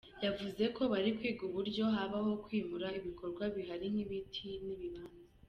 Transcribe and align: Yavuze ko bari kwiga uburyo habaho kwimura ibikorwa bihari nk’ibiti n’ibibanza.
Yavuze 0.25 0.63
ko 0.75 0.81
bari 0.91 1.09
kwiga 1.17 1.41
uburyo 1.49 1.83
habaho 1.95 2.31
kwimura 2.43 2.87
ibikorwa 2.99 3.43
bihari 3.55 3.85
nk’ibiti 3.93 4.47
n’ibibanza. 4.65 5.23